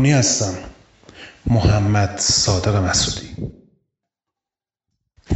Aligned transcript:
بارونی 0.00 0.12
هستم. 0.12 0.54
محمد 1.46 2.18
صادق 2.18 2.76
مسعودی. 2.76 3.52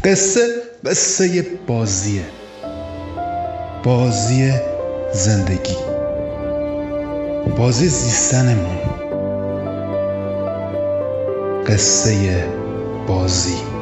قصه 0.05 0.63
قصه 0.85 1.43
بازیه. 1.67 2.25
بازی 3.85 4.53
زندگی. 5.13 5.77
بازی 7.59 7.89
زیستنمون. 7.89 8.79
قصه 11.67 12.49
بازی. 13.09 13.74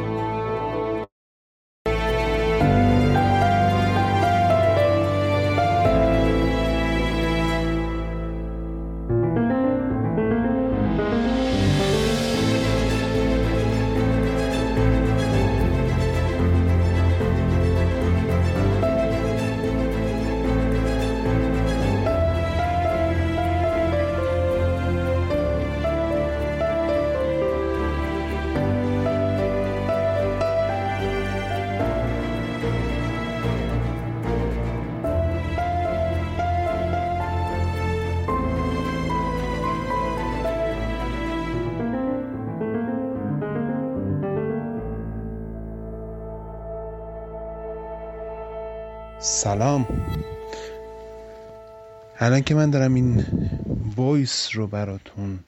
سلام. 49.25 49.87
الان 52.19 52.43
که 52.43 52.55
من 52.55 52.71
دارم 52.71 52.95
این 52.95 53.25
voice 53.97 54.49
رو 54.53 54.67
براتون 54.67 55.39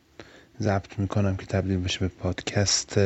ضبط 0.60 0.98
می‌کنم 0.98 1.36
که 1.36 1.46
تبدیل 1.46 1.78
بشه 1.78 1.98
به 1.98 2.08
پادکست 2.08 3.00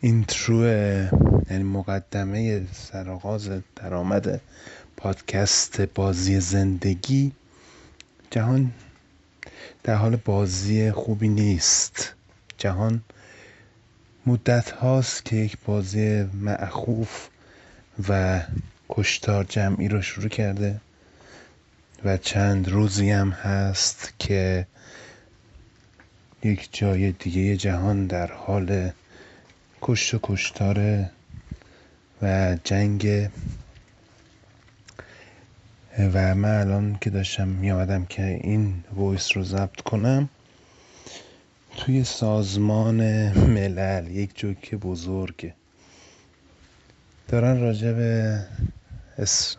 intro 0.00 0.64
یعنی 1.50 1.62
مقدمه 1.62 2.66
سرآغاز 2.72 3.50
درآمد 3.76 4.40
پادکست 4.96 5.80
بازی 5.80 6.40
زندگی. 6.40 7.32
جهان 8.30 8.72
در 9.82 9.94
حال 9.94 10.16
بازی 10.16 10.90
خوبی 10.90 11.28
نیست. 11.28 12.14
جهان 12.58 13.02
مدت 14.26 14.70
هاست 14.70 15.24
که 15.24 15.36
یک 15.36 15.58
بازی 15.66 16.22
معخوف 16.22 17.28
و 18.08 18.40
کشتار 18.96 19.44
جمعی 19.44 19.88
رو 19.88 20.02
شروع 20.02 20.28
کرده 20.28 20.80
و 22.04 22.16
چند 22.16 22.68
روزی 22.68 23.10
هم 23.10 23.30
هست 23.30 24.14
که 24.18 24.66
یک 26.42 26.68
جای 26.72 27.12
دیگه 27.12 27.56
جهان 27.56 28.06
در 28.06 28.32
حال 28.32 28.90
کشت 29.82 30.14
و 30.14 30.18
کشتاره 30.22 31.10
و 32.22 32.56
جنگ. 32.64 33.28
و 35.98 36.34
من 36.34 36.60
الان 36.60 36.98
که 37.00 37.10
داشتم 37.10 37.48
می 37.48 38.06
که 38.08 38.40
این 38.42 38.84
وایس 38.92 39.36
رو 39.36 39.44
ضبط 39.44 39.80
کنم 39.80 40.28
توی 41.76 42.04
سازمان 42.04 43.28
ملل 43.32 44.10
یک 44.10 44.38
جوک 44.38 44.74
بزرگه 44.74 45.54
دارن 47.28 47.60
راجع 47.60 47.92
به 47.92 48.40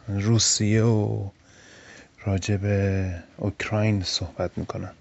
روسیه 0.08 0.84
و 0.84 1.30
راجع 2.26 2.58
به 2.58 3.10
اوکراین 3.38 4.04
صحبت 4.04 4.58
می‌کنن 4.58 4.92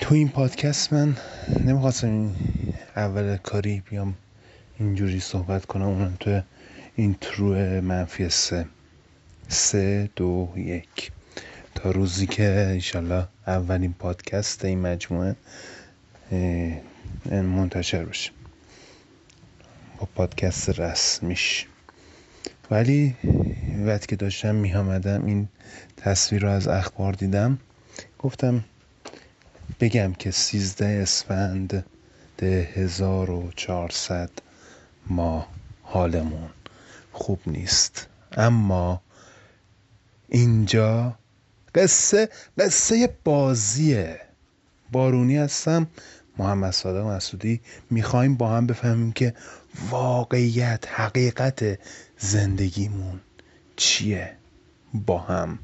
تو 0.00 0.14
این 0.14 0.28
پادکست 0.28 0.92
من 0.92 1.16
نمی‌خواستم 1.64 2.06
این 2.06 2.34
اول 2.96 3.36
کاری 3.36 3.82
بیام 3.90 4.14
اینجوری 4.78 5.20
صحبت 5.20 5.66
کنم 5.66 5.86
اونم 5.86 6.16
تو 6.20 6.40
این 6.96 7.16
ترو 7.20 7.54
منفی 7.80 8.28
سه. 8.28 8.66
سه 9.48 10.10
دو 10.16 10.52
یک. 10.56 11.12
تا 11.74 11.90
روزی 11.90 12.26
که 12.26 12.66
انشالله 12.70 13.26
اولین 13.46 13.92
پادکست 13.92 14.64
این 14.64 14.80
مجموعه 14.80 15.36
منتشر 17.30 18.04
بشه. 18.04 18.30
با 19.98 20.08
پادکست 20.14 20.80
رسمیش. 20.80 21.66
ولی 22.70 23.16
وقتی 23.84 24.06
که 24.06 24.16
داشتم 24.16 24.54
می 24.54 24.74
آمدم 24.74 25.26
این 25.26 25.48
تصویر 25.96 26.42
رو 26.42 26.48
از 26.48 26.68
اخبار 26.68 27.12
دیدم 27.12 27.58
گفتم 28.18 28.64
بگم 29.80 30.12
که 30.12 30.30
سیزده 30.30 30.86
اسفند 30.86 31.84
ده 32.38 32.68
هزار 32.74 33.30
و 33.30 33.50
چهارصد 33.56 34.30
ما 35.06 35.46
حالمون 35.82 36.50
خوب 37.12 37.40
نیست. 37.46 38.06
اما 38.32 39.02
اینجا 40.28 41.18
قصه 41.74 42.28
قصه 42.58 43.08
بازیه. 43.24 44.20
بارونی 44.92 45.36
هستم 45.36 45.86
محمد 46.38 46.70
صادق 46.70 47.06
مسعودی. 47.06 47.60
می‌خوایم 47.90 48.34
با 48.34 48.48
هم 48.48 48.66
بفهمیم 48.66 49.12
که 49.12 49.34
واقعیت 49.90 50.84
حقیقت 50.88 51.78
زندگیمون 52.18 53.20
چیه 53.76 54.36
با 54.94 55.18
هم؟ 55.18 55.58